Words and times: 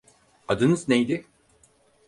Adınız 0.47 0.87
neydi? 0.89 1.25